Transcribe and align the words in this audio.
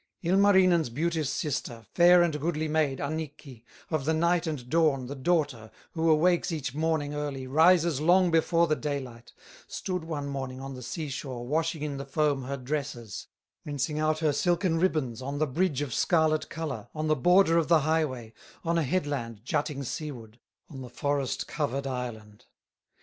Ilmarinen's 0.23 0.89
beauteous 0.89 1.29
sister, 1.29 1.85
Fair 1.93 2.23
and 2.23 2.39
goodly 2.41 2.67
maid, 2.67 2.97
Annikki, 2.99 3.63
Of 3.91 4.05
the 4.05 4.15
Night 4.15 4.47
and 4.47 4.67
Dawn, 4.67 5.05
the 5.05 5.13
daughter, 5.15 5.69
Who 5.91 6.09
awakes 6.09 6.51
each 6.51 6.73
morning 6.73 7.13
early, 7.13 7.45
Rises 7.45 8.01
long 8.01 8.31
before 8.31 8.65
the 8.65 8.75
daylight, 8.75 9.31
Stood 9.67 10.03
one 10.03 10.25
morning 10.25 10.59
on 10.59 10.73
the 10.73 10.81
sea 10.81 11.09
shore, 11.09 11.45
Washing 11.47 11.83
in 11.83 11.97
the 11.97 12.05
foam 12.07 12.45
her 12.45 12.57
dresses, 12.57 13.27
Rinsing 13.63 13.99
out 13.99 14.17
her 14.21 14.33
silken 14.33 14.79
ribbons, 14.79 15.21
On 15.21 15.37
the 15.37 15.45
bridge 15.45 15.83
of 15.83 15.93
scarlet 15.93 16.49
color, 16.49 16.87
On 16.95 17.05
the 17.05 17.15
border 17.15 17.59
of 17.59 17.67
the 17.67 17.81
highway, 17.81 18.33
On 18.63 18.79
a 18.79 18.83
headland 18.83 19.43
jutting 19.45 19.83
seaward, 19.83 20.39
On 20.67 20.81
the 20.81 20.89
forest 20.89 21.45
covered 21.47 21.85
island. 21.85 22.45